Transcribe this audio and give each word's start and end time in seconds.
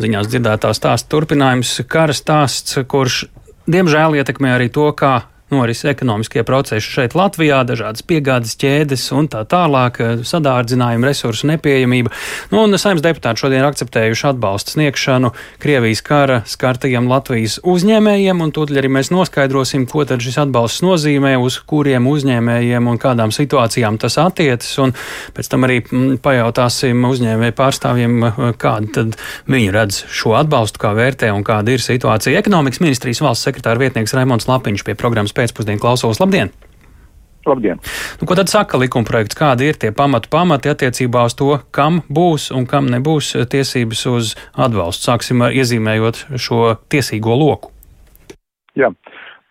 ziņās 0.00 0.30
dzirdētā 0.30 0.72
stāsta 0.74 1.10
turpinājums, 1.14 1.76
kara 1.90 2.16
stāsts, 2.16 2.78
kurš 2.88 3.24
diemžēl 3.70 4.18
ietekmē 4.20 4.54
arī 4.56 4.70
to, 4.72 4.88
kā 4.96 5.14
noris 5.54 5.84
ekonomiskie 5.88 6.42
procesi 6.46 6.90
šeit 6.96 7.14
Latvijā, 7.18 7.62
dažādas 7.66 8.04
piegādes 8.06 8.56
ķēdes 8.60 9.06
un 9.14 9.28
tā 9.30 9.44
tālāk, 9.48 10.00
sadārdzinājuma 10.26 11.10
resursu 11.10 11.48
nepieejamība. 11.52 12.12
Nu, 12.52 12.64
un 12.64 12.78
saimnes 12.80 13.04
deputāti 13.04 13.44
šodien 13.44 13.62
ir 13.62 13.68
akceptējuši 13.68 14.28
atbalstu 14.32 14.74
sniegšanu 14.76 15.30
Krievijas 15.62 16.02
kara 16.04 16.40
skartajiem 16.48 17.08
Latvijas 17.10 17.60
uzņēmējiem, 17.62 18.42
un 18.42 18.52
tūdaļ 18.54 18.82
arī 18.82 18.90
mēs 18.98 19.12
noskaidrosim, 19.14 19.86
ko 19.90 20.04
tad 20.08 20.24
šis 20.24 20.40
atbalsts 20.44 20.84
nozīmē, 20.84 21.36
uz 21.40 21.60
kuriem 21.68 22.08
uzņēmējiem 22.10 22.90
un 22.90 23.00
kādām 23.00 23.34
situācijām 23.34 23.98
tas 24.02 24.18
attiecas, 24.20 24.72
un 24.82 24.94
pēc 25.36 25.50
tam 25.52 25.68
arī 25.68 25.80
mm, 25.84 26.18
pajautāsim 26.24 27.04
uzņēmēju 27.08 27.56
pārstāvjiem, 27.58 28.18
kādu 28.60 28.92
tad 28.98 29.18
viņi 29.50 29.72
redz 29.74 30.02
šo 30.12 30.34
atbalstu, 30.38 30.82
kā 30.82 30.94
vērtē 30.96 31.30
un 31.34 31.44
kāda 31.46 31.74
ir 31.74 31.84
situācija. 31.84 32.40
Ekonomikas 32.40 32.82
ministrijas 32.84 33.22
valsts 33.24 33.48
sekretāra 33.48 33.80
vietnieks 33.80 34.14
Raimons 34.16 34.48
Lapiņš 34.48 34.84
pie 34.86 34.96
programmas 34.98 35.34
pēcpusdienu 35.44 35.84
klausos. 35.84 36.22
Labdien! 36.24 36.52
Labdien! 37.44 37.80
Nu, 38.20 38.26
ko 38.28 38.36
tad 38.38 38.48
saka 38.48 38.80
likumprojekts? 38.80 39.36
Kādi 39.36 39.68
ir 39.68 39.76
tie 39.80 39.92
pamatu 39.92 40.30
pamati 40.32 40.72
attiecībā 40.72 41.26
uz 41.28 41.36
to, 41.36 41.50
kam 41.76 42.00
būs 42.08 42.48
un 42.56 42.64
kam 42.70 42.88
nebūs 42.92 43.34
tiesības 43.52 44.06
uz 44.08 44.32
atbalstu? 44.56 45.10
Sāksim 45.10 45.44
ar 45.44 45.52
iezīmējot 45.52 46.24
šo 46.40 46.78
tiesīgo 46.88 47.36
loku. 47.36 47.74
Jā. 48.78 48.90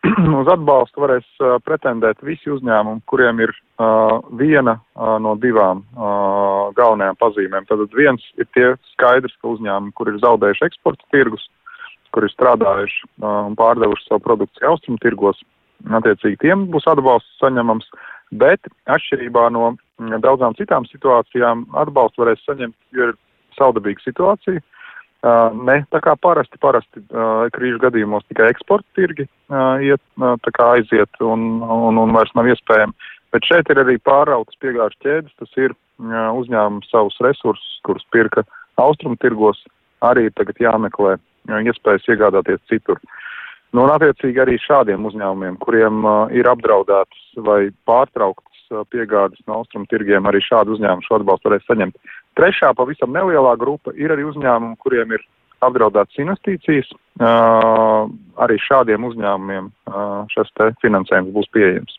Uz 0.42 0.50
atbalstu 0.52 1.00
varēs 1.00 1.28
uh, 1.40 1.56
pretendēt 1.64 2.20
visi 2.28 2.52
uzņēmumi, 2.52 3.06
kuriem 3.08 3.40
ir 3.46 3.54
uh, 3.54 4.20
viena 4.36 4.76
uh, 4.76 5.16
no 5.24 5.38
divām 5.40 5.86
uh, 5.96 6.74
galvenajām 6.76 7.16
pazīmēm. 7.22 7.70
Tad 7.70 7.86
viens 7.96 8.26
ir 8.36 8.50
tie 8.52 8.74
skaidrs, 8.98 9.38
ka 9.40 9.54
uzņēmumi, 9.54 9.94
kur 9.96 10.12
ir 10.12 10.20
zaudējuši 10.20 10.68
eksporta 10.68 11.08
tirgus, 11.16 11.46
kur 12.12 12.28
ir 12.28 12.34
strādājuši 12.36 13.00
uh, 13.06 13.46
un 13.48 13.56
pārdevuši 13.56 14.10
savu 14.10 14.26
produkciju 14.28 14.74
austrumu 14.74 15.00
tirgos, 15.06 15.40
attiecīgi 15.92 16.40
tiem 16.44 16.68
būs 16.72 16.88
atbalsts 16.90 17.40
saņemams, 17.42 17.88
bet 18.40 18.70
atšķirībā 18.90 19.50
no 19.54 19.74
mm, 19.74 20.22
daudzām 20.24 20.56
citām 20.60 20.88
situācijām 20.90 21.66
atbalstu 21.80 22.24
varēs 22.24 22.44
saņemt, 22.48 22.76
jo 22.96 23.12
ir 23.12 23.18
saudabīga 23.58 24.04
situācija. 24.04 24.64
Ne 25.64 25.78
tā 25.96 26.02
kā 26.04 26.18
parasti, 26.20 26.58
parasti 26.60 27.00
krīžu 27.56 27.78
gadījumos 27.80 28.26
tikai 28.28 28.50
eksporta 28.52 28.84
tirgi 28.98 29.24
iet, 29.88 30.02
tā 30.20 30.52
kā 30.58 30.66
aiziet 30.76 31.22
un, 31.24 31.62
un, 31.64 32.00
un 32.02 32.16
vairs 32.16 32.34
nav 32.36 32.50
iespējami. 32.52 32.92
Bet 33.32 33.48
šeit 33.48 33.72
ir 33.72 33.80
arī 33.86 33.96
pārautas 34.04 34.60
piegāžu 34.60 35.00
ķēdes, 35.06 35.38
tas 35.40 35.56
ir 35.56 35.78
uzņēmums 36.04 36.92
savus 36.92 37.16
resursus, 37.24 37.80
kurus 37.88 38.04
pirka 38.12 38.44
austrumu 38.84 39.16
tirgos, 39.24 39.64
arī 40.04 40.28
tagad 40.36 40.60
jāmeklē 40.60 41.16
iespējas 41.72 42.12
iegādāties 42.12 42.60
citur. 42.68 43.00
Uh, 43.00 43.33
Nu, 43.74 43.88
un 43.88 43.90
attiecīgi 43.90 44.42
arī 44.44 44.60
šādiem 44.62 45.06
uzņēmumiem, 45.10 45.56
kuriem 45.64 46.04
uh, 46.06 46.18
ir 46.38 46.46
apdraudētas 46.50 47.24
vai 47.48 47.72
pārtrauktas 47.90 48.68
uh, 48.70 48.84
piegādes 48.94 49.42
no 49.48 49.62
austrumu 49.62 49.90
tirgiem, 49.90 50.30
arī 50.30 50.44
šādu 50.46 50.76
uzņēmumu 50.76 51.08
šo 51.08 51.18
atbalstu 51.18 51.50
varēs 51.50 51.66
saņemt. 51.66 51.98
Trešā 52.38 52.70
pavisam 52.78 53.16
nelielā 53.16 53.56
grupa 53.58 53.96
ir 53.98 54.14
arī 54.14 54.28
uzņēmumi, 54.30 54.78
kuriem 54.84 55.16
ir 55.18 55.26
apdraudētas 55.66 56.22
investīcijas. 56.22 56.94
Uh, 57.18 58.06
arī 58.46 58.60
šādiem 58.62 59.10
uzņēmumiem 59.10 59.72
uh, 59.90 60.22
šis 60.34 60.54
finansējums 60.86 61.34
būs 61.34 61.50
pieejams. 61.58 61.98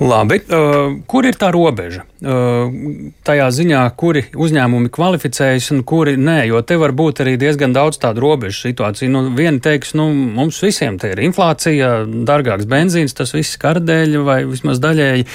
Labi, 0.00 0.40
uh, 0.50 0.96
kur 1.06 1.26
ir 1.28 1.36
tā 1.38 1.52
robeža? 1.54 2.02
Uh, 2.18 2.72
tajā 3.26 3.46
ziņā, 3.54 3.82
kuri 3.98 4.24
uzņēmumi 4.34 4.90
kvalificējas 4.94 5.70
un 5.74 5.84
kuri 5.86 6.16
nē, 6.18 6.40
jo 6.48 6.62
te 6.66 6.78
var 6.80 6.94
būt 6.96 7.22
arī 7.22 7.36
diezgan 7.38 7.76
daudz 7.76 8.00
tādu 8.02 8.24
robežu 8.24 8.64
situāciju. 8.64 9.12
Nu, 9.14 9.22
viena 9.38 9.62
teiks, 9.62 9.94
nu, 9.94 10.08
mums 10.10 10.58
visiem 10.64 10.98
te 10.98 11.12
ir 11.14 11.22
inflācija, 11.22 11.92
dārgāks 12.26 12.66
benzīns, 12.70 13.14
tas 13.14 13.36
viss 13.36 13.60
kardēļ 13.62 14.18
vai 14.26 14.40
vismaz 14.50 14.82
daļēji. 14.82 15.28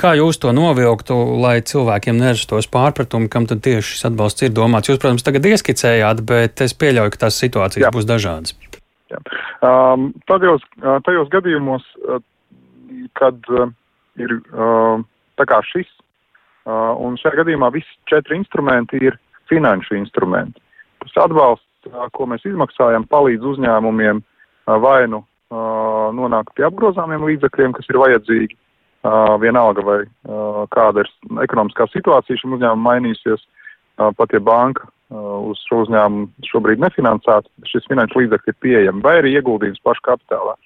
Kā 0.00 0.16
jūs 0.16 0.40
to 0.40 0.52
novilktu, 0.56 1.16
lai 1.42 1.58
cilvēkiem 1.66 2.16
nerastos 2.20 2.70
pārpratumi, 2.72 3.28
kam 3.32 3.48
tad 3.50 3.60
tieši 3.66 3.94
šis 3.94 4.10
atbalsts 4.10 4.48
ir 4.48 4.56
domāts? 4.56 4.88
Jūs, 4.88 5.00
protams, 5.02 5.24
tagad 5.28 5.48
ieskicējāt, 5.52 6.24
bet 6.24 6.64
es 6.64 6.76
pieļauju, 6.76 7.12
ka 7.12 7.26
tās 7.26 7.40
situācijas 7.44 7.90
Jā. 7.90 7.92
būs 7.92 8.08
dažādas. 8.08 8.56
Jā. 9.12 9.20
Um, 9.62 10.12
tajos, 10.28 10.64
tajos 11.06 11.28
gadījumos, 11.32 11.84
kad 13.16 13.52
uh, 13.52 13.68
ir 14.22 14.36
uh, 14.38 15.02
tā 15.38 15.46
kā 15.48 15.60
šis, 15.66 15.88
uh, 16.66 16.92
un 17.02 17.18
šajā 17.20 17.42
gadījumā 17.42 17.70
visi 17.74 17.98
četri 18.10 18.38
instrumenti 18.40 19.00
ir 19.04 19.18
finanšu 19.50 19.96
instrumenti. 19.98 20.60
Tas 21.04 21.24
atbalsts, 21.26 21.90
uh, 21.90 22.06
ko 22.16 22.28
mēs 22.30 22.46
izmaksājam, 22.48 23.06
palīdz 23.10 23.46
uzņēmumiem 23.54 24.22
uh, 24.22 24.76
vai 24.82 25.06
nu 25.10 25.22
uh, 25.22 26.08
nonākt 26.16 26.54
pie 26.56 26.66
apgrozāmiem 26.68 27.26
līdzekļiem, 27.28 27.76
kas 27.76 27.90
ir 27.92 28.00
vajadzīgi, 28.02 28.56
uh, 28.56 29.36
vienalga 29.42 29.84
vai 29.86 30.00
uh, 30.04 30.64
kāda 30.74 31.04
ir 31.04 31.12
ekonomiskā 31.44 31.88
situācija 31.92 32.40
šim 32.40 32.56
uzņēmumam 32.58 32.86
mainīsies, 32.90 33.42
uh, 33.44 34.10
pat 34.16 34.34
ja 34.34 34.42
banka 34.42 34.86
uh, 34.86 35.50
uz 35.50 35.62
šo 35.68 35.84
uzņēmumu 35.84 36.48
šobrīd 36.50 36.82
nefinansētu, 36.82 37.52
šis 37.70 37.86
finanšu 37.90 38.24
līdzekļi 38.24 38.54
ir 38.54 38.62
pieejami, 38.64 39.04
vai 39.04 39.18
arī 39.20 39.36
ieguldījums 39.36 39.84
pašu 39.86 40.08
kapitālā. 40.10 40.56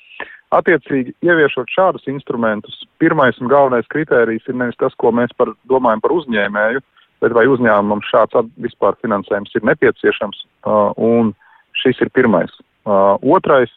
Attiecīgi, 0.51 1.13
ieviešot 1.23 1.71
šādus 1.71 2.09
instrumentus, 2.11 2.81
pirmais 2.99 3.37
un 3.39 3.51
galvenais 3.53 3.87
kritērijs 3.93 4.49
ir 4.51 4.57
nevis 4.59 4.79
tas, 4.81 4.97
ko 4.99 5.13
mēs 5.15 5.31
par, 5.39 5.53
domājam 5.71 6.03
par 6.03 6.15
uzņēmēju, 6.17 6.83
bet 7.23 7.37
vai 7.37 7.45
uzņēmumam 7.53 8.03
šāds 8.09 8.51
vispār 8.59 8.99
finansējums 9.05 9.55
ir 9.55 9.69
nepieciešams, 9.71 10.43
uh, 10.67 10.91
un 10.99 11.31
šis 11.79 12.03
ir 12.03 12.11
pirmais. 12.17 12.51
Uh, 12.83 13.15
otrais, 13.37 13.71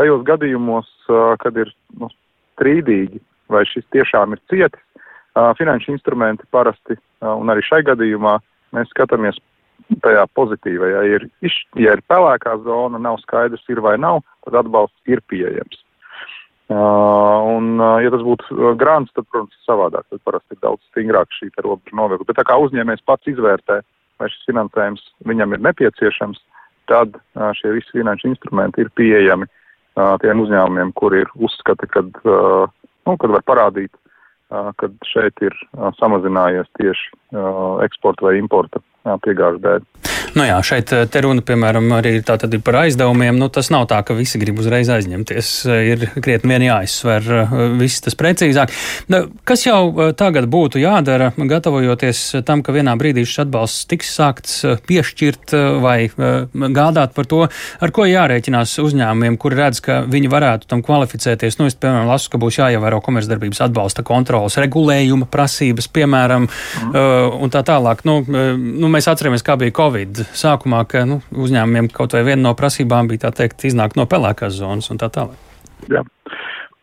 tajos 0.00 0.24
gadījumos, 0.24 0.88
uh, 1.10 1.34
kad 1.42 1.60
ir 1.60 1.74
nu, 2.00 2.08
strīdīgi, 2.56 3.20
vai 3.52 3.66
šis 3.68 3.84
tiešām 3.92 4.32
ir 4.32 4.40
cietis, 4.48 4.80
finanšu 5.58 5.90
instrumenti 5.90 6.46
parasti, 6.54 6.94
un 7.26 7.50
arī 7.50 7.64
šai 7.66 7.80
gadījumā 7.86 8.36
mēs 8.76 8.90
skatāmies 8.94 9.40
tajā 10.04 10.22
pozitīvajā. 10.38 11.00
Ja 11.08 11.18
ir, 11.18 11.26
ja 11.82 11.96
ir 11.96 12.02
pelēkā 12.10 12.54
zona, 12.64 13.00
nav 13.02 13.18
skaidrs, 13.24 13.64
ir 13.68 13.82
vai 13.84 13.96
nav, 14.00 14.22
tad 14.46 14.60
atbalsts 14.62 15.10
ir 15.10 15.22
pieejams. 15.30 15.83
Un, 16.72 17.76
ja 17.76 18.08
tas 18.08 18.22
būtu 18.24 18.72
grants, 18.80 19.12
tad, 19.12 19.26
protams, 19.28 19.56
savādāk. 19.66 20.06
Tad 20.08 20.22
parasti 20.24 20.56
ir 20.56 20.62
daudz 20.62 20.80
stingrāk 20.88 21.34
šī 21.36 21.50
robeža 21.58 21.98
novilkta. 21.98 22.28
Bet 22.30 22.38
tā 22.40 22.46
kā 22.48 22.56
uzņēmējs 22.62 23.04
pats 23.04 23.28
izvērtē, 23.28 23.82
vai 24.20 24.30
šis 24.32 24.46
finansējums 24.48 25.02
viņam 25.28 25.52
ir 25.52 25.64
nepieciešams, 25.66 26.40
tad 26.88 27.18
šie 27.60 27.74
visi 27.76 27.92
finanšu 27.92 28.30
instrumenti 28.32 28.84
ir 28.84 28.92
pieejami 28.96 29.48
tiem 30.22 30.40
uzņēmumiem, 30.42 30.94
kuri 30.96 31.22
ir 31.24 31.30
uzskati, 31.36 31.88
kad, 31.92 32.16
nu, 32.24 33.16
kad 33.20 33.36
var 33.36 33.44
parādīt, 33.46 33.92
kad 34.80 34.96
šeit 35.08 35.44
ir 35.44 35.54
samazinājies 36.00 36.70
tieši 36.80 37.12
eksporta 37.84 38.28
vai 38.30 38.38
importa 38.40 38.82
piegāžu 39.26 39.62
dēļ. 39.64 40.13
Nu 40.34 40.42
jā, 40.42 40.56
šeit 40.66 40.90
eh, 40.90 41.04
te 41.06 41.20
runa, 41.22 41.44
piemēram, 41.46 41.86
arī 41.94 42.16
ir 42.18 42.62
par 42.66 42.80
aizdevumiem. 42.80 43.36
Nu, 43.38 43.46
tas 43.54 43.70
nav 43.70 43.86
tā, 43.90 44.00
ka 44.06 44.16
visi 44.18 44.40
grib 44.42 44.58
uzreiz 44.58 44.90
aizņemties. 44.90 45.50
Ir 45.94 46.06
krietni 46.18 46.50
vien 46.50 46.64
jāizsver 46.66 47.28
eh, 47.38 47.54
viss 47.78 48.02
tas 48.02 48.18
precīzāk. 48.18 48.72
Nu, 49.14 49.24
kas 49.46 49.62
jau 49.68 49.78
eh, 49.92 50.10
tagad 50.18 50.48
būtu 50.50 50.82
jādara, 50.82 51.30
gatavojoties 51.38 52.22
tam, 52.48 52.64
ka 52.66 52.74
vienā 52.74 52.96
brīdī 52.98 53.22
šis 53.22 53.44
atbalsts 53.44 53.86
tiks 53.90 54.10
sākts 54.14 54.56
piešķirt 54.88 55.54
vai 55.84 56.08
gādāt 56.10 57.14
par 57.14 57.28
to, 57.30 57.40
ar 57.46 57.94
ko 57.94 58.08
jārēķinās 58.08 58.74
uzņēmumiem, 58.82 59.38
kuri 59.40 59.60
redz, 59.60 59.80
ka 59.84 60.00
viņi 60.10 60.32
varētu 60.32 60.70
tam 60.70 60.82
kvalificēties. 60.86 61.60
Nu, 61.60 61.68
es, 61.70 61.78
piemēram, 61.78 62.10
lasu, 62.10 62.32
ka 62.32 62.42
būs 62.42 62.58
jāievēro 62.58 62.98
komercdarbības 63.04 63.62
atbalsta 63.68 64.02
kontrolas 64.06 64.58
regulējuma 64.58 65.30
prasības, 65.30 65.88
piemēram, 65.94 66.48
mm. 66.48 67.40
un 67.44 67.54
tā 67.54 67.62
tālāk. 67.66 68.02
Nu, 68.08 68.20
nu, 68.26 68.90
mēs 68.90 69.08
atceramies, 69.10 69.44
kā 69.46 69.58
bija 69.60 69.74
Covid 69.76 70.23
sākumā, 70.36 70.82
ka 70.88 71.04
nu, 71.08 71.20
uzņēmumiem 71.44 71.90
kaut 71.94 72.16
vai 72.16 72.24
viena 72.26 72.48
no 72.48 72.54
prasībām 72.58 73.08
bija 73.10 73.32
teikt, 73.34 73.64
iznākt 73.68 73.98
no 74.00 74.06
pelēkās 74.10 74.56
zonas 74.58 74.90
un 74.92 75.00
tā 75.00 75.10
tālāk. 75.12 75.38
Jā. 75.92 76.02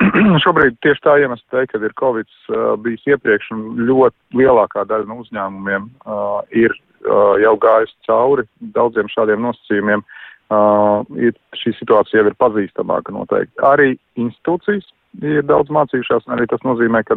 Šobrīd 0.43 0.77
tieši 0.81 1.03
tā 1.05 1.17
iemesla 1.21 1.55
dēļ, 1.55 1.67
kad 1.71 1.83
ir 1.85 1.97
Covid 1.99 2.29
uh, 2.29 2.73
bijis 2.81 3.03
iepriekš 3.13 3.51
un 3.55 3.65
ļoti 3.89 4.41
lielākā 4.41 4.85
daļa 4.89 5.09
no 5.09 5.19
uzņēmumiem 5.23 5.87
uh, 5.87 6.39
ir 6.57 6.73
uh, 6.73 7.37
jau 7.41 7.53
gājusi 7.61 7.97
cauri 8.09 8.47
daudziem 8.77 9.11
šādiem 9.13 9.43
nosacījumiem. 9.45 10.05
Uh, 10.51 11.31
šī 11.55 11.71
situācija 11.77 12.19
jau 12.19 12.27
ir 12.27 12.39
pazīstamāka 12.41 13.13
noteikti. 13.15 13.53
Arī 13.63 13.93
institūcijas 14.19 14.89
ir 15.23 15.45
daudz 15.47 15.71
mācījušās, 15.71 16.25
un 16.27 16.35
arī 16.35 16.49
tas 16.51 16.65
nozīmē, 16.67 17.05
ka 17.07 17.15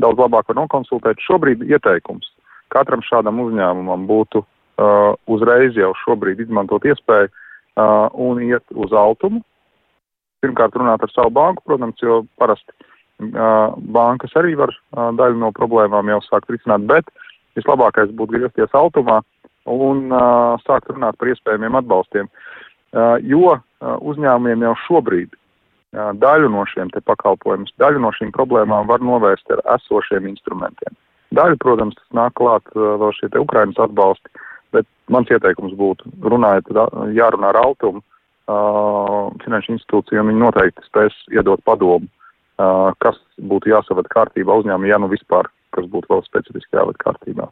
daudz 0.00 0.22
labāk 0.22 0.48
var 0.48 0.62
nokonsultēt. 0.62 1.20
Šobrīd 1.26 1.66
ieteikums 1.68 2.30
katram 2.72 3.02
šādam 3.06 3.42
uzņēmumam 3.44 4.06
būtu 4.08 4.44
uh, 4.80 5.14
uzreiz 5.30 5.76
jau 5.78 5.92
šobrīd 6.04 6.40
izmantot 6.42 6.84
iespēju 6.88 7.28
uh, 7.30 8.08
un 8.12 8.42
iet 8.44 8.64
uz 8.74 8.92
altumu. 8.96 9.42
Pirmkārt, 10.40 10.76
runāt 10.80 11.02
ar 11.04 11.12
savu 11.12 11.32
banku, 11.36 11.62
protams, 11.68 12.00
jo 12.00 12.22
parasti 12.40 12.72
uh, 12.72 13.76
bankas 13.76 14.32
arī 14.40 14.56
var 14.58 14.72
uh, 14.72 15.10
daļu 15.16 15.40
no 15.42 15.50
problēmām 15.56 16.08
jau 16.14 16.20
sākt 16.28 16.52
risināt, 16.52 16.86
bet 16.88 17.10
vislabākais 17.58 18.14
būtu 18.16 18.38
griezties 18.38 18.72
altumā 18.76 19.20
un 19.70 20.08
uh, 20.08 20.56
sākt 20.64 20.88
runāt 20.92 21.18
par 21.20 21.28
iespējamiem 21.32 21.76
atbalstiem, 21.82 22.30
uh, 22.30 23.18
jo 23.20 23.52
uh, 23.52 23.60
uzņēmumiem 24.00 24.64
jau 24.64 24.74
šobrīd 24.86 25.28
uh, 25.34 26.10
daļu 26.16 26.48
no 26.54 26.64
šiem 26.72 26.92
te 26.94 27.04
pakalpojumus, 27.04 27.74
daļu 27.82 28.00
no 28.00 28.14
šīm 28.16 28.32
problēmām 28.36 28.88
var 28.88 29.04
novērst 29.04 29.52
ar 29.52 29.62
esošiem 29.76 30.30
instrumentiem. 30.32 30.96
Daļu, 31.36 31.60
protams, 31.62 31.98
tas 31.98 32.16
nāk 32.16 32.38
klāt 32.40 32.64
uh, 32.72 32.94
vēl 33.02 33.12
šie 33.18 33.28
te 33.30 33.42
Ukrainas 33.42 33.78
atbalsti, 33.78 34.32
bet 34.74 34.86
mans 35.10 35.30
ieteikums 35.32 35.74
būtu 35.78 36.10
runājot, 36.22 36.72
jārunā 37.16 37.52
ar 37.52 37.60
Altumu 37.62 38.00
uh, 38.00 39.30
finanšu 39.44 39.76
institūciju, 39.76 40.22
un 40.22 40.32
viņi 40.32 40.44
noteikti 40.44 40.86
spēs 40.86 41.16
iedot 41.34 41.62
padomu, 41.66 42.08
uh, 42.08 42.90
kas 43.04 43.18
būtu 43.40 43.72
jāsavad 43.72 44.10
kārtībā 44.12 44.60
uzņēmumi, 44.62 44.92
ja 44.92 45.00
nu 45.02 45.10
vispār, 45.12 45.50
kas 45.76 45.88
būtu 45.90 46.12
vēl 46.12 46.24
specifiski 46.26 46.78
jāved 46.78 47.00
kārtībā. 47.02 47.50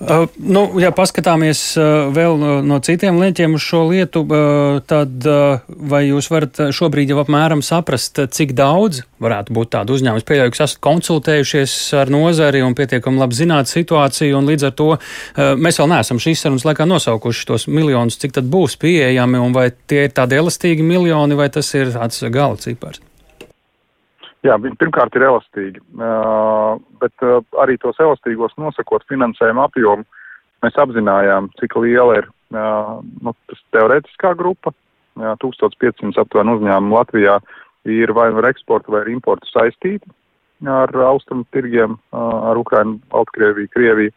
Uh, 0.00 0.24
nu, 0.40 0.62
ja 0.80 0.88
paskatāmies 0.96 1.58
uh, 1.76 2.08
vēl 2.14 2.38
no, 2.40 2.52
no 2.64 2.78
citiem 2.80 3.18
leņķiem 3.20 3.56
uz 3.58 3.64
šo 3.66 3.82
lietu, 3.90 4.22
uh, 4.24 4.78
tad 4.88 5.26
uh, 5.28 5.66
vai 5.68 6.06
jūs 6.06 6.30
varat 6.32 6.56
šobrīd 6.72 7.12
jau 7.12 7.18
apmēram 7.20 7.60
saprast, 7.60 8.16
cik 8.32 8.54
daudz 8.56 9.02
varētu 9.20 9.52
būt 9.58 9.72
tādu 9.74 9.98
uzņēmumu? 9.98 10.22
Es 10.22 10.28
pieļauju, 10.30 10.54
ka 10.54 10.64
esat 10.64 10.80
konsultējušies 10.88 11.74
ar 12.00 12.14
nozari 12.14 12.64
un 12.64 12.78
pietiekami 12.78 13.20
labi 13.20 13.36
zināt 13.42 13.68
situāciju, 13.68 14.40
un 14.40 14.48
līdz 14.48 14.70
ar 14.70 14.74
to 14.80 14.88
uh, 14.94 15.52
mēs 15.60 15.82
vēl 15.82 15.92
neesam 15.92 16.22
šīs 16.22 16.46
sarunas 16.46 16.64
laikā 16.70 16.88
nosaukuši 16.88 17.46
tos 17.52 17.68
miljonus, 17.68 18.16
cik 18.24 18.38
tad 18.40 18.48
būs 18.48 18.80
pieejami, 18.80 19.42
un 19.44 19.52
vai 19.52 19.68
tie 19.68 20.06
ir 20.08 20.16
tādi 20.16 20.40
elastīgi 20.40 20.86
miljoni, 20.86 21.36
vai 21.36 21.52
tas 21.52 21.74
ir 21.76 21.92
tāds 21.92 22.24
gala 22.32 22.56
cipars? 22.56 23.04
Jā, 24.46 24.54
viņi 24.56 24.78
pirmkārt 24.80 25.16
ir 25.18 25.26
elastīgi, 25.26 25.82
bet 27.02 27.24
arī 27.60 27.74
tos 27.82 27.98
elastīgos 28.00 28.54
nosakot 28.56 29.04
finansējumu 29.10 29.60
apjomu, 29.66 30.06
mēs 30.64 30.78
apzinājām, 30.80 31.50
cik 31.60 31.76
liela 31.76 32.22
ir 32.22 32.30
nu, 32.50 33.34
teorētiskā 33.76 34.32
grupa. 34.38 34.72
Uh, 34.72 34.80
1500 35.18 36.20
aptuveni 36.22 36.56
uzņēmumu 36.56 36.96
Latvijā 36.96 37.36
ir 37.90 38.12
vai 38.16 38.30
nu 38.30 38.40
ar 38.42 38.50
eksportu 38.50 38.92
vai 38.94 39.04
ar 39.04 39.12
importu 39.12 39.48
saistīti 39.50 40.08
ar 40.68 40.92
austrumu 41.08 41.46
tirgiem, 41.56 41.94
ar 42.12 42.58
Ukrainu, 42.60 42.98
Baltkrieviju, 43.08 43.70
Krieviju. 43.72 44.12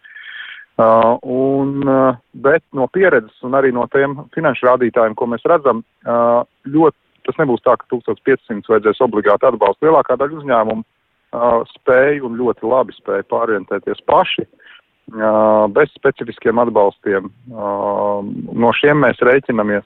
Uh, 0.73 1.13
un, 1.21 1.85
bet 2.33 2.63
no 2.73 2.87
pieredzes 2.89 3.45
un 3.45 3.53
arī 3.53 3.69
no 3.71 3.85
tiem 3.93 4.15
finanšu 4.33 4.65
rādītājiem, 4.65 5.13
ko 5.15 5.27
mēs 5.29 5.45
redzam, 5.45 5.83
uh, 6.01 6.41
ļoti 6.65 6.97
tas 7.27 7.39
nebūs 7.41 7.63
tā, 7.65 7.75
ka 7.79 7.87
1500 7.91 8.69
vajadzēs 8.71 9.01
obligāti 9.05 9.47
atbalstu. 9.49 9.87
Lielākā 9.87 10.17
daļa 10.19 10.39
uzņēmumu 10.41 10.83
uh, 10.83 11.61
spēja 11.77 12.23
un 12.27 12.37
ļoti 12.39 12.67
labi 12.69 12.95
spēja 12.97 13.25
pārorientēties 13.31 14.03
paši 14.09 14.45
uh, 14.45 15.65
bez 15.73 15.91
specifiskiem 15.97 16.61
atbalstiem. 16.63 17.29
Uh, 17.51 18.25
no 18.53 18.73
šiem 18.79 19.03
mēs 19.05 19.21
rēķinamies, 19.23 19.85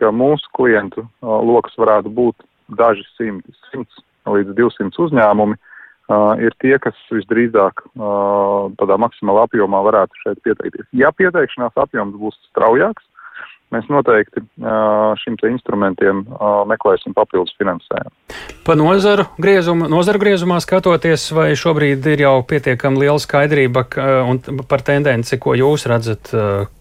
ka 0.00 0.10
mūsu 0.14 0.50
klientu 0.58 1.04
uh, 1.06 1.38
lokus 1.46 1.76
varētu 1.78 2.12
būt 2.14 2.46
daži 2.78 3.06
simti, 3.14 3.54
simts 3.70 4.02
līdz 4.26 4.56
200 4.58 5.06
uzņēmumi. 5.06 5.60
Uh, 6.04 6.34
ir 6.36 6.52
tie, 6.60 6.74
kas 6.84 6.96
visdrīzāk 7.08 7.80
uh, 7.80 8.68
tādā 8.76 8.98
maksimālā 9.00 9.46
apjomā 9.46 9.78
varētu 9.86 10.18
šeit 10.20 10.42
pieteikties. 10.44 10.84
Ja 10.92 11.08
pieteikšanās 11.16 11.78
apjoms 11.80 12.18
būs 12.20 12.36
straujāks, 12.50 13.06
mēs 13.72 13.88
noteikti 13.92 14.42
šim 15.22 15.36
instrumentiem 15.48 16.24
meklēsim 16.70 17.14
papildus 17.16 17.54
finansējumu. 17.60 18.12
Pa 18.66 18.76
nozaru, 18.78 19.26
griezumu, 19.40 19.88
nozaru 19.92 20.22
griezumā 20.22 20.60
skatoties, 20.64 21.26
vai 21.36 21.50
šobrīd 21.58 22.06
ir 22.14 22.24
jau 22.24 22.34
pietiekami 22.48 23.04
liela 23.04 23.20
skaidrība 23.22 23.86
par 24.70 24.84
tendenci, 24.86 25.38
ko 25.42 25.56
jūs 25.58 25.86
redzat, 25.90 26.32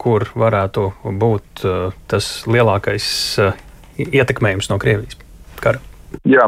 kur 0.01 0.27
varētu 0.35 0.87
būt 1.19 1.65
tas 2.11 2.31
lielākais 2.49 3.07
ietekmējums 4.03 4.71
no 4.71 4.79
Krievijas 4.81 5.19
kara? 5.63 5.81
Jā, 6.29 6.45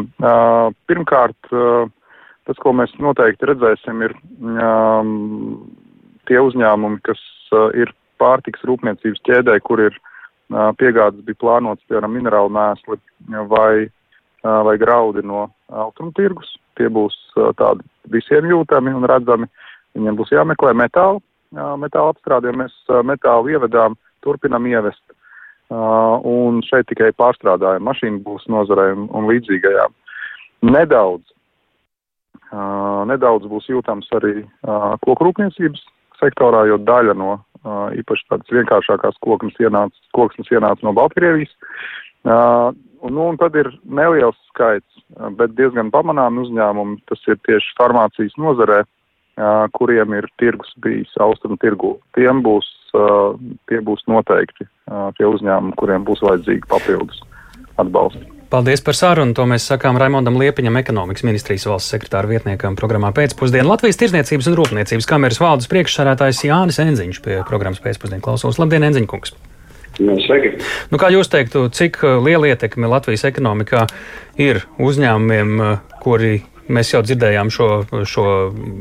pirmkārt, 0.89 1.37
tas, 1.49 2.57
ko 2.61 2.73
mēs 2.77 2.93
noteikti 3.01 3.49
redzēsim, 3.49 4.03
ir 4.05 4.17
tie 6.29 6.41
uzņēmumi, 6.41 7.01
kas 7.05 7.21
ir 7.77 7.93
pārtiks 8.21 8.63
rūpniecības 8.65 9.23
ķēdē, 9.27 9.57
kur 9.65 9.81
ir 9.83 9.95
uh, 9.97 10.11
piegādes 10.51 11.25
bija 11.25 11.41
plānotas, 11.41 11.85
piemēram, 11.89 12.13
minerālu 12.13 12.51
mēsli 12.53 12.99
vai, 13.49 13.87
vai 14.43 14.77
graudi 14.77 15.23
no 15.25 15.47
austrumtirgus. 15.69 16.55
Tie 16.75 16.89
būs 16.91 17.15
tādi 17.57 17.85
visiem 18.11 18.49
jūtami 18.51 18.93
un 18.93 19.07
redzami. 19.09 19.47
Viņiem 19.95 20.17
būs 20.19 20.33
jāmeklē 20.35 20.73
metālu, 20.75 21.21
metāla 21.79 22.11
apstrāde, 22.11 22.51
jo 22.51 22.57
mēs 22.59 22.73
metālu 23.07 23.53
ievedām, 23.55 23.95
turpinam 24.25 24.65
ievest. 24.67 25.01
Un 25.71 26.59
šeit 26.67 26.85
tikai 26.91 27.13
pārstrādājam 27.17 27.87
mašīnu 27.87 28.19
būs 28.25 28.43
nozarei 28.51 28.91
un, 28.93 29.07
un 29.15 29.29
līdzīgajām. 29.31 29.95
Nedaudz, 30.67 31.25
nedaudz 33.09 33.47
būs 33.49 33.71
jūtams 33.71 34.11
arī 34.19 34.43
kokrūpniecības 35.07 35.81
sektorā, 36.19 36.65
jo 36.69 36.77
daļa 36.77 37.15
no 37.17 37.39
īpaši 37.99 38.27
tādas 38.31 38.51
vienkāršākās 38.53 39.21
koksnes 39.25 39.57
ienāca, 39.61 39.97
koksnes 40.17 40.51
ienāca 40.53 40.85
no 40.85 40.93
Baltkrievijas. 40.97 41.53
Un, 42.25 43.13
nu, 43.13 43.27
un 43.29 43.37
tad 43.37 43.55
ir 43.59 43.69
neliels 43.85 44.37
skaits, 44.49 45.01
bet 45.37 45.53
diezgan 45.57 45.91
pamanāmi 45.93 46.45
uzņēmumi, 46.45 47.01
tas 47.09 47.21
ir 47.29 47.37
tieši 47.45 47.75
farmācijas 47.77 48.37
nozarē, 48.41 48.81
kuriem 49.75 50.15
ir 50.17 50.29
tirgus 50.41 50.71
bijis 50.81 51.11
austrumu 51.21 51.59
tirgu. 51.61 51.95
Tiem 52.17 52.41
būs, 52.45 52.69
tie 53.69 53.81
būs 53.83 54.05
noteikti 54.09 54.65
tie 55.19 55.27
uzņēmumi, 55.27 55.75
kuriem 55.81 56.07
būs 56.07 56.23
vajadzīgi 56.25 56.69
papildus 56.71 57.21
atbalsti. 57.81 58.25
Paldies 58.55 58.79
par 58.79 58.95
sarunu. 58.95 59.33
To 59.35 59.43
mēs 59.51 59.65
sakām 59.67 59.97
Raimondam 59.99 60.37
Liepiņam, 60.39 60.77
ekonomikas 60.79 61.25
ministrijas 61.27 61.65
valsts 61.67 61.91
sekretāra 61.91 62.29
vietniekam 62.29 62.77
programmā 62.79 63.09
pēcpusdienā. 63.11 63.65
Latvijas 63.67 63.99
Tirzniecības 63.99 64.47
un 64.47 64.55
Rūpniecības 64.55 65.07
kameras 65.09 65.41
valdes 65.43 65.67
priekšsādātājs 65.73 66.39
Jānis 66.47 66.79
Enziņš 66.79 67.19
pie 67.25 67.41
programmas 67.49 67.83
pēcpusdienā 67.83 68.23
klausos. 68.23 68.55
Labdien, 68.61 68.85
Enziņkungs! 68.87 69.35
Sveiki. 69.99 70.53
Nu, 70.87 71.01
kā 71.01 71.11
jūs 71.11 71.27
teiktu, 71.33 71.65
cik 71.75 71.99
liela 72.23 72.53
ietekme 72.53 72.87
Latvijas 72.87 73.27
ekonomikā 73.27 73.89
ir 74.39 74.63
uzņēmumiem, 74.79 75.59
kuri 75.99 76.37
Mēs 76.65 76.93
jau 76.93 77.01
dzirdējām 77.05 77.51
šo, 77.53 77.69
šo 78.09 78.27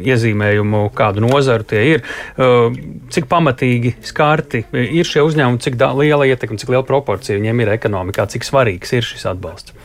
iezīmējumu, 0.05 0.87
kādu 0.97 1.25
nozaru 1.25 1.67
tie 1.69 1.83
ir. 1.95 2.05
Uh, 2.37 2.73
cik 3.13 3.29
pamatīgi 3.29 3.97
skarti 4.05 4.65
ir 4.73 5.09
šie 5.09 5.25
uzņēmumi, 5.27 5.61
cik 5.65 5.77
liela 6.01 6.29
ietekme, 6.31 6.57
cik 6.61 6.73
liela 6.73 6.87
proporcija 6.89 7.37
viņiem 7.37 7.61
ir 7.65 7.75
ekonomikā, 7.77 8.29
cik 8.33 8.47
svarīgs 8.49 8.97
ir 8.97 9.05
šis 9.05 9.29
atbalsts? 9.35 9.77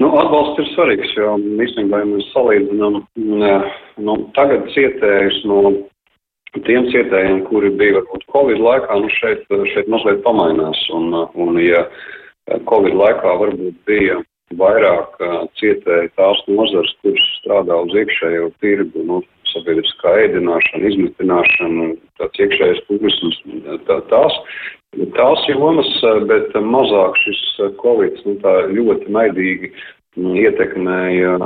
Nu, 0.00 0.08
atbalsts 0.16 0.60
ir 0.62 0.68
svarīgs, 0.74 1.12
jo 1.16 1.34
īstenībā, 1.60 2.00
ja 2.00 2.08
mēs 2.08 2.28
salīdzinām 2.32 3.00
nu, 4.00 4.14
tagad 4.36 4.68
cietējus 4.72 5.42
no 5.48 5.74
tiem 6.66 6.88
cietējiem, 6.90 7.44
kuri 7.48 7.70
bija 7.78 7.98
varbūt 7.98 8.24
Covid 8.32 8.62
laikā, 8.64 8.96
nu 9.02 9.10
šeit, 9.18 9.44
šeit 9.74 9.90
mazliet 9.92 10.22
pamainās. 10.24 10.80
Un, 10.96 11.12
un 11.36 11.60
ja 11.62 11.84
Covid 12.68 12.96
laikā 12.96 13.36
varbūt 13.44 13.76
bija 13.88 14.18
vairāk 14.58 15.20
cietēja 15.60 16.10
tās 16.18 16.40
nozars, 16.50 16.92
kuras 17.04 17.28
strādā 17.38 17.76
uz 17.84 17.94
iekšējo 18.02 18.50
tirgu, 18.62 19.04
nu, 19.06 19.20
sabiedriskā 19.52 20.14
ēdināšana, 20.24 20.90
izmitināšana, 20.90 21.86
tāds 22.20 22.42
iekšējais 22.44 22.82
turisms, 22.88 23.38
tā, 23.88 24.00
tās, 24.10 24.36
tās 25.16 25.46
jomas, 25.50 25.90
bet 26.30 26.54
mazāk 26.54 27.18
šis 27.24 27.42
Covid 27.82 28.20
nu, 28.26 28.36
tā 28.44 28.54
ļoti 28.70 29.10
naidīgi 29.14 29.72
ietekmēja 30.20 31.36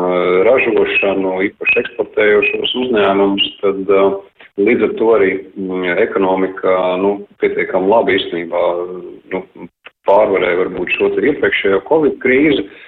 ražošanu, 0.49 1.35
īpaši 1.51 1.81
eksportējošos 1.83 2.73
uzņēmumus, 2.85 3.51
tad 3.61 3.93
līdz 4.65 4.89
ar 4.89 4.97
to 5.01 5.13
arī 5.19 5.31
ekonomika, 6.01 6.79
nu, 7.03 7.19
pietiekam 7.43 7.91
labi 7.93 8.17
īstenībā, 8.21 8.65
nu, 9.35 9.45
pārvarēja 10.09 10.61
varbūt 10.65 10.97
šo 10.97 11.13
iepriekšējo 11.17 11.85
Covid 11.89 12.19
krīzi. 12.21 12.65
Uh, 12.65 12.83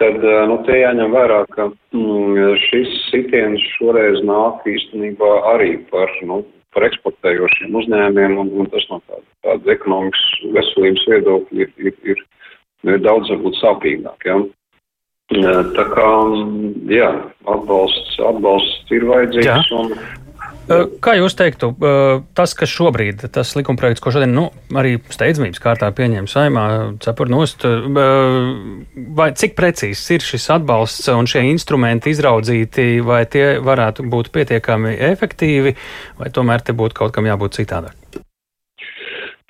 tad 0.00 0.24
eh, 0.24 0.40
nu, 0.50 0.58
te 0.66 0.78
jāņem 0.80 1.12
vērā, 1.14 1.42
ka 1.54 1.68
mm, 1.68 2.56
šis 2.68 2.96
sitiens 3.10 3.62
šoreiz 3.76 4.22
nāk 4.28 4.66
īstenībā 4.68 5.32
arī 5.54 5.76
par, 5.92 6.12
nu, 6.28 6.42
par 6.72 6.86
eksportējošiem 6.88 7.76
uzņēmiem, 7.82 8.38
un, 8.40 8.52
un 8.62 8.72
tas 8.72 8.86
no 8.90 9.02
tāda, 9.04 9.24
tāda 9.46 9.76
ekonomikas 9.76 10.24
veselības 10.56 11.06
viedokļa 11.12 11.66
ir, 11.66 11.76
ir, 11.90 12.00
ir, 12.14 12.26
ir 12.88 13.04
daudz 13.04 13.32
varbūt 13.34 13.60
sāpīgāk. 13.60 14.28
Ja? 14.28 14.40
Eh, 15.32 15.62
tā 15.76 15.84
kā, 15.94 16.08
jā, 16.92 17.08
atbalsts, 17.48 18.18
atbalsts 18.20 18.92
ir 18.92 19.06
vajadzīgs. 19.08 19.48
Jā. 19.48 19.60
Un, 19.78 19.94
Kā 21.02 21.14
jūs 21.18 21.34
teiktu, 21.36 21.72
tas, 22.38 22.54
kas 22.58 22.70
šobrīd, 22.70 23.24
tas 23.34 23.52
likumprojekts, 23.58 24.02
ko 24.02 24.12
šodien 24.14 24.32
nu, 24.34 24.44
arī 24.78 24.94
steidzamības 25.12 25.62
kārtā 25.62 25.90
pieņēma 25.96 26.30
saimā, 26.30 26.66
cepurnost, 27.02 27.66
vai 29.18 29.28
cik 29.38 29.56
precīzs 29.58 30.04
ir 30.14 30.26
šis 30.26 30.48
atbalsts 30.56 31.10
un 31.12 31.28
šie 31.30 31.44
instrumenti 31.50 32.14
izraudzīti, 32.14 33.02
vai 33.06 33.24
tie 33.30 33.56
varētu 33.62 34.06
būt 34.12 34.30
pietiekami 34.34 34.94
efektīvi, 35.12 35.74
vai 36.22 36.30
tomēr 36.34 36.62
te 36.62 36.76
būtu 36.76 37.02
kaut 37.02 37.16
kam 37.16 37.28
jābūt 37.28 37.58
citādāk? 37.62 38.22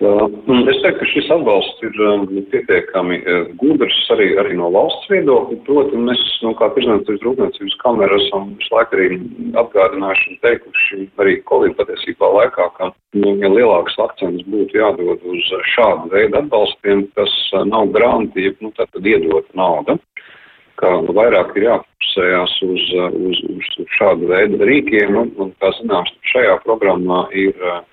Mm, 0.02 0.64
es 0.66 0.80
teiktu, 0.82 0.98
ka 0.98 1.06
šis 1.12 1.28
atbalsts 1.30 1.84
ir 1.86 1.98
um, 2.02 2.24
pietiekami 2.50 3.20
uh, 3.22 3.44
gudrs 3.60 3.98
arī, 4.10 4.32
arī 4.40 4.56
no 4.58 4.66
valsts 4.74 5.06
viedokļa. 5.12 5.58
Proti, 5.68 6.00
mēs, 6.08 6.22
nu, 6.42 6.50
kā 6.58 6.72
Tirzniecības 6.74 7.22
rūpniecības 7.22 7.76
kamera, 7.84 8.18
esam 8.24 8.48
visu 8.58 8.74
laiku 8.74 8.98
arī 8.98 9.20
atgādinājuši 9.62 10.32
un 10.32 10.40
teikuši 10.46 10.98
arī 11.22 11.36
Covid 11.50 11.76
patiesībā 11.78 12.32
laikā, 12.38 12.66
ka 12.80 12.90
nu, 13.14 13.36
ja 13.44 13.52
lielāks 13.52 13.94
akcents 14.02 14.42
būtu 14.50 14.80
jādod 14.80 15.22
uz 15.36 15.54
šādu 15.76 16.10
veidu 16.16 16.40
atbalstiem, 16.40 17.06
kas 17.14 17.36
uh, 17.52 17.62
nav 17.70 17.94
granti, 17.94 18.50
nu, 18.58 18.74
tad 18.80 18.98
iedota 19.06 19.54
nauda 19.54 20.00
ka 20.82 20.88
vairāk 21.14 21.54
ir 21.54 21.68
jāfokusējās 21.68 22.58
uz, 22.66 22.90
uh, 22.98 23.14
uz, 23.30 23.46
uz 23.54 23.94
šādu 24.00 24.26
veidu 24.32 24.58
rīkiem, 24.66 25.14
un, 25.14 25.30
un 25.38 25.54
kā 25.62 25.70
zināms, 25.78 26.10
šajā 26.32 26.58
programmā 26.66 27.28
ir 27.38 27.54
uh, 27.62 27.84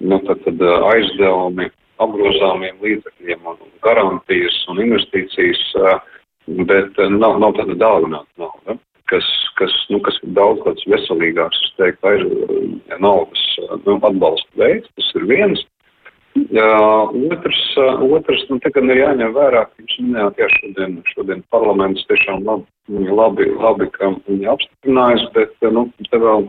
nu, 0.00 0.20
tad, 0.26 0.42
tad 0.46 0.62
aizdevumi 0.92 1.68
apgrozāmiem 2.00 2.78
līdzekļiem 2.84 3.48
un 3.50 3.58
garantijas 3.84 4.56
un 4.72 4.80
investīcijas, 4.84 5.64
bet 6.68 7.00
nav, 7.12 7.36
nav 7.42 7.56
tāda 7.58 7.76
dāvināta 7.80 8.40
nauda, 8.40 8.78
kas, 9.12 9.26
kas, 9.60 9.74
nu, 9.92 10.00
kas 10.06 10.16
ir 10.24 10.32
daudz 10.38 10.62
kāds 10.64 10.86
veselīgāks, 10.88 11.60
es 11.66 11.74
teiktu, 11.80 12.14
aiz 12.14 12.96
naudas 13.02 13.44
nu, 13.84 13.98
atbalsta 13.98 14.62
veids, 14.62 14.88
tas 14.96 15.12
ir 15.18 15.28
viens. 15.30 15.66
Jā, 16.54 16.66
otrs, 17.34 17.60
otrs, 18.06 18.44
nu, 18.48 18.60
tagad 18.62 18.86
ir 18.86 19.00
jāņem 19.00 19.32
vērā, 19.34 19.64
ka 19.66 19.82
jūs 19.82 19.96
minējāt, 20.04 20.38
jā, 20.38 20.46
šodien, 20.60 20.94
šodien 21.10 21.42
parlaments 21.50 22.06
tiešām 22.06 22.46
labi, 22.46 23.08
labi, 23.10 23.48
labi 23.58 23.88
ka 23.96 24.12
viņi 24.28 24.46
apstiprinājis, 24.52 25.26
bet, 25.34 25.56
nu, 25.74 25.88
te 26.06 26.20
vēl 26.22 26.46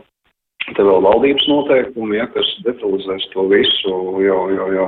Te 0.75 0.85
vēl 0.85 1.01
valdības 1.03 1.47
noteikumi, 1.49 2.17
ja, 2.19 2.27
kas 2.31 2.47
detalizēs 2.65 3.27
to 3.33 3.47
visu 3.51 3.95
jau, 4.23 4.41
jau, 4.55 4.67
jau 4.75 4.87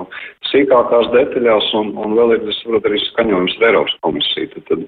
sīkākās 0.51 1.09
detaļās, 1.15 1.71
un, 1.79 1.91
un 1.99 2.15
vēl 2.17 2.37
ir, 2.37 2.47
es 2.51 2.59
saprotu, 2.61 2.89
arī 2.91 3.01
skaņojums 3.07 3.57
ar 3.59 3.67
Eiropas 3.69 3.95
komisiju. 4.05 4.51
Tad, 4.53 4.65
tad 4.69 4.85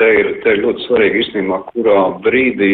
te, 0.00 0.08
ir, 0.20 0.32
te 0.44 0.54
ir 0.54 0.62
ļoti 0.64 0.86
svarīgi 0.86 1.22
īstenībā, 1.24 1.60
kurā 1.70 2.00
brīdī 2.24 2.72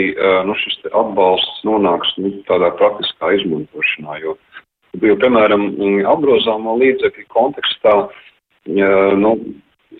nu, 0.48 0.56
šis 0.62 0.80
atbalsts 0.90 1.62
nonāks 1.68 2.14
nu, 2.18 2.34
tādā 2.48 2.72
praktiskā 2.80 3.34
izmantošanā. 3.38 4.18
Jo, 4.24 4.36
jo 5.02 5.18
piemēram, 5.22 5.68
apgrozāmo 6.14 6.78
līdzekļu 6.82 7.28
kontekstā 7.32 7.96
nu, 9.22 9.36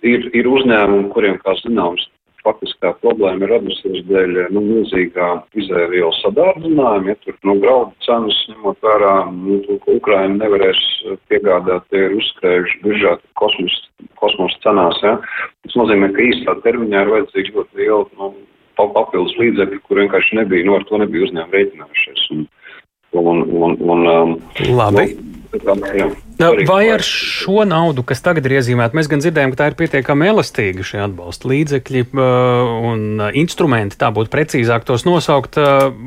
ir, 0.02 0.28
ir 0.35 0.50
uzņēmumi, 0.50 1.12
kuriem, 1.14 1.38
kā 1.42 1.54
zināms, 1.62 2.09
faktiskā 2.47 2.93
problēma 3.03 3.47
ir 3.47 3.53
radusies 3.55 4.05
dēļ 4.09 4.39
nu, 4.55 4.63
milzīgā 4.67 5.29
izēvielu 5.59 6.13
sadārdzinājuma, 6.21 7.13
ja 7.13 7.17
tur 7.23 7.37
nu, 7.49 7.57
graudu 7.63 7.93
cenas 8.07 8.39
ņemot 8.51 8.87
vērā, 8.87 9.15
nu, 9.37 9.59
to, 9.67 9.79
ka 9.85 9.97
Ukraina 9.99 10.39
nevarēs 10.41 10.81
piegādāt, 11.31 11.87
tie 11.91 12.07
ir 12.09 12.17
uzskrējuši 12.19 12.81
biržā 12.85 13.17
kosmos, 13.41 13.77
kosmos 14.21 14.57
cenās. 14.65 15.01
Ja. 15.07 15.19
Tas 15.67 15.79
nozīmē, 15.79 16.13
ka 16.15 16.27
īstā 16.29 16.57
termiņā 16.67 17.05
ir 17.05 17.13
vajadzīgs 17.17 17.55
ļoti 17.59 17.83
liela 17.83 18.07
nu, 18.19 18.33
papildus 18.79 19.37
līdzekļi, 19.39 19.83
kur 19.87 20.03
vienkārši 20.03 20.41
nebija, 20.43 20.67
nu, 20.67 20.79
ar 20.79 20.89
to 20.89 21.03
nebija 21.03 21.29
uzņēmumi 21.29 21.59
rēķinājušies. 21.59 22.25
Un, 22.35 22.49
un, 23.21 23.45
un, 23.45 23.79
un, 23.95 24.09
um, 24.17 24.35
Labi. 24.73 25.13
Nu, 25.13 25.32
Vai 26.67 26.83
ar 26.91 27.05
šo 27.05 27.67
naudu, 27.69 28.03
kas 28.07 28.25
tagad 28.25 28.47
ir 28.49 28.57
iezīmēta, 28.57 28.97
mēs 28.97 29.11
gan 29.11 29.21
dzirdējām, 29.23 29.53
ka 29.53 29.61
tā 29.61 29.69
ir 29.71 29.77
pietiekami 29.79 30.31
elastīga 30.33 30.87
šie 30.87 31.03
atbalsta 31.05 31.51
līdzekļi 31.53 32.05
un 32.17 33.23
instrumenti, 33.39 33.99
tā 34.01 34.11
būtu 34.17 34.33
precīzāk 34.33 34.89
tos 34.89 35.05
nosaukt, 35.09 35.61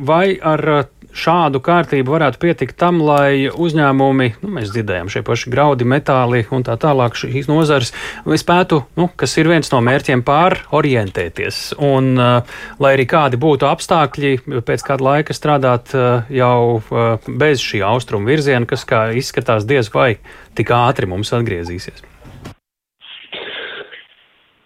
vai 0.10 0.36
ar 0.42 0.66
šādu 1.16 1.62
kārtību 1.64 2.16
varētu 2.16 2.40
pietikt 2.42 2.78
tam, 2.80 3.00
lai 3.06 3.48
uzņēmumi, 3.50 4.30
nu, 4.44 4.52
mēs 4.58 4.74
dzirdējām 4.74 5.10
šie 5.12 5.24
paši 5.26 5.52
graudi, 5.54 5.88
metāli 5.88 6.44
un 6.54 6.66
tā 6.68 6.76
tālāk 6.82 7.18
šīs 7.20 7.50
nozares, 7.50 7.94
spētu, 8.26 8.82
nu, 9.00 9.08
kas 9.16 9.38
ir 9.40 9.50
viens 9.52 9.72
no 9.72 9.82
mērķiem, 9.86 10.26
pārorientēties. 10.28 11.62
Un, 11.86 12.14
uh, 12.20 12.58
lai 12.84 12.96
arī 12.98 13.08
kādi 13.10 13.40
būtu 13.42 13.70
apstākļi, 13.70 14.62
pēc 14.68 14.86
kāda 14.88 15.10
laika 15.10 15.36
strādāt 15.36 15.96
uh, 15.96 16.28
jau 16.34 16.82
uh, 16.82 17.30
bez 17.30 17.64
šī 17.64 17.84
austrumu 17.88 18.30
virziena, 18.32 18.68
kas, 18.70 18.86
kā 18.88 19.08
izskatās, 19.16 19.68
diez 19.68 19.92
vai 19.96 20.18
tik 20.58 20.74
ātri 20.76 21.10
mums 21.10 21.34
atgriezīsies. 21.36 22.04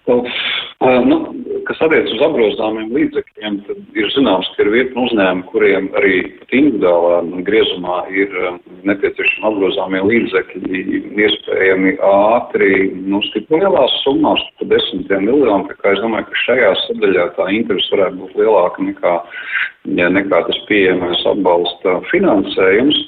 Uff, 0.09 0.39
uh, 0.81 1.01
nu, 1.05 1.19
kas 1.69 1.81
attiecas 1.85 2.15
uz 2.15 2.21
apgrozāmiem 2.25 2.87
līdzekļiem, 2.97 3.57
tad 3.67 3.97
ir 4.01 4.07
zināms, 4.15 4.47
ka 4.55 4.63
ir 4.63 4.71
virkni 4.73 5.03
uzņēmumi, 5.03 5.45
kuriem 5.51 5.89
arī 5.99 6.15
individuālā 6.47 7.19
griezumā 7.45 7.99
ir 8.09 8.33
um, 8.49 8.57
nepieciešami 8.89 9.45
apgrozāmie 9.51 10.01
līdzekļi, 10.07 10.81
iespējami 11.27 11.93
ātri, 12.09 12.71
nu, 13.05 13.21
stipri 13.27 13.61
lielās 13.61 13.99
summās, 14.01 14.41
pa 14.57 14.69
desmitiem 14.73 15.27
miljoniem. 15.29 15.67
Tā 15.69 15.77
kā 15.77 15.93
es 15.93 16.01
domāju, 16.01 16.31
ka 16.31 16.43
šajā 16.47 16.73
sadaļā 16.87 17.29
tā 17.37 17.49
interese 17.59 17.93
varētu 17.93 18.21
būt 18.23 18.41
lielāka 18.41 18.89
nekā, 18.89 19.15
ja, 20.01 20.11
nekā 20.17 20.43
tas 20.49 20.65
pieejamais 20.71 21.25
atbalsta 21.35 21.99
finansējums. 22.09 23.05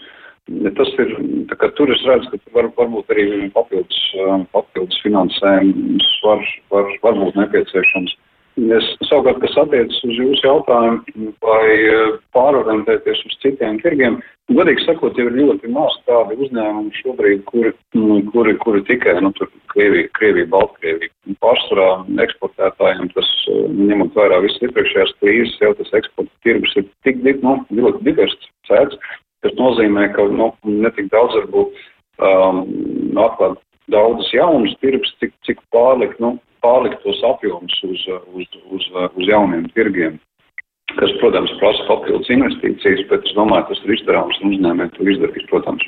Tas 0.78 0.90
ir, 1.02 1.14
kā 1.50 1.70
tur 1.78 1.90
es 1.94 2.02
redzu, 2.06 2.30
ka 2.36 2.58
var, 2.60 2.70
varbūt 2.78 3.14
arī 3.14 3.30
papildus, 3.56 4.02
um, 4.22 4.46
papildus 4.54 5.02
finansējums 5.02 6.18
var, 6.28 6.52
var, 6.74 7.00
var 7.02 7.24
būt 7.26 7.42
nepieciešams. 7.42 8.21
Es, 8.60 8.88
savukārt, 9.08 9.40
kas 9.40 9.54
attiecas 9.62 10.02
uz 10.04 10.18
jūsu 10.20 10.44
jautājumu, 10.44 11.30
vai 11.40 11.68
eh, 11.72 12.18
pārorientēties 12.36 13.22
uz 13.30 13.38
citiem 13.40 13.78
tirgiem, 13.80 14.18
godīgi 14.52 14.84
sakot, 14.84 15.16
jau 15.16 15.30
ir 15.30 15.38
ļoti 15.38 15.72
maz 15.72 15.96
tādi 16.10 16.36
uzņēmumi 16.36 16.92
šobrīd, 16.98 17.46
kuri, 17.48 17.72
mm, 17.96 18.28
kuri, 18.34 18.58
kuri 18.60 18.84
tikai, 18.90 19.16
nu, 19.24 19.32
tur 19.40 19.48
Krievija, 19.72 20.12
Krievija, 20.20 20.50
Baltkrievija. 20.52 21.14
Pārsvarā 21.40 21.88
eksportētājiem 22.26 23.14
tas, 23.16 23.32
eh, 23.48 23.64
ņemot 23.88 24.20
vērā 24.20 24.42
visas 24.44 24.68
iepriekšējās 24.68 25.16
krīzes, 25.24 25.58
jau 25.64 25.72
tas 25.80 25.96
eksporta 26.02 26.32
tirgus 26.44 26.76
ir 26.76 26.90
tik, 27.08 27.24
nu, 27.48 27.56
ļoti 27.72 28.04
diversificēts, 28.10 29.00
kas 29.48 29.58
nozīmē, 29.64 30.10
ka, 30.18 30.28
nu, 30.28 30.52
netik 30.68 31.08
daudz 31.16 31.40
varbūt 31.40 31.84
um, 32.20 32.66
atklāt 33.16 33.64
daudzas 33.92 34.30
jaunas 34.36 34.76
tirgus, 34.84 35.16
cik, 35.24 35.34
cik 35.48 35.64
pārlikt, 35.72 36.20
nu, 36.20 36.36
pārlikt 36.66 37.02
tos 37.06 37.22
apjomus 37.28 37.78
uz, 37.88 38.04
uz, 38.34 38.60
uz, 38.78 38.90
uz 39.18 39.30
jauniem 39.30 39.68
tirgiem, 39.76 40.20
kas, 41.00 41.12
protams, 41.22 41.52
prasa 41.62 41.86
papildus 41.88 42.30
investīcijas, 42.34 43.06
bet 43.10 43.26
es 43.28 43.36
domāju, 43.38 43.70
tas 43.70 43.82
ir 43.86 43.96
izdarāms 43.96 44.40
un 44.42 44.56
uzņēmēji 44.56 44.94
to 44.98 45.08
izdarīs, 45.14 45.48
protams. 45.52 45.86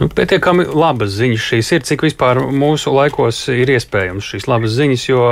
Nu, 0.00 0.08
pietiekami 0.10 0.66
labas 0.74 1.14
ziņas 1.14 1.44
šīs 1.48 1.70
ir, 1.76 1.84
cik 1.86 2.04
vispār 2.08 2.40
mūsu 2.50 2.92
laikos 2.94 3.44
ir 3.54 3.70
iespējams 3.76 4.26
šīs 4.32 4.48
labas 4.50 4.74
ziņas, 4.74 5.04
jo 5.06 5.22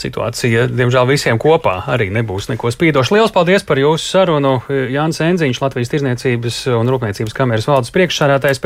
situācija, 0.00 0.68
diemžēl, 0.70 1.08
visiem 1.10 1.40
kopā 1.42 1.80
arī 1.92 2.08
nebūs 2.14 2.48
neko 2.52 2.70
spīdoša. 2.72 3.16
Lielas 3.16 3.34
paldies 3.34 3.66
par 3.66 3.80
jūsu 3.82 4.06
sarunu. 4.06 4.54
Jānis 4.70 5.20
Enziņš, 5.26 5.60
Latvijas 5.64 5.92
Tirzniecības 5.92 6.60
un 6.78 6.92
Rūpniecības 6.92 7.36
kameras 7.36 7.68
valdes 7.68 7.92
priekšsādātājs. 7.96 8.62